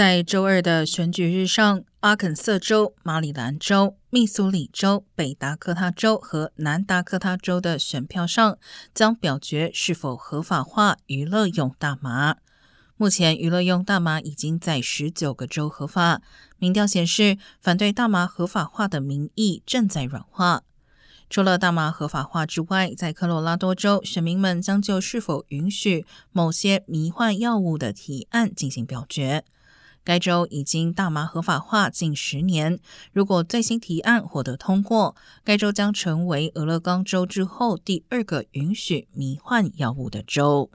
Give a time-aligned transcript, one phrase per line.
[0.00, 8.56] 在周二的选举日上，阿肯色州、马里兰州、密苏里州、北达科他州和南达科他州的选票上
[8.94, 12.36] 将表决是否合法化娱乐用大麻。
[12.96, 16.22] 目前，娱乐用大麻已经在十九个州合法。
[16.56, 20.62] 民调显示，反对大麻合法化的民意正在软化。
[21.28, 29.44] 除了大麻合法化之外，在科罗拉多州，选民们将就是否允许某些迷幻药物的提案进行表决。
[30.02, 32.78] 该州已经大麻合法化近十年。
[33.12, 40.70] 如果最新提案获得通过，该州将成为俄勒冈州之后第二个允许迷幻药物的州。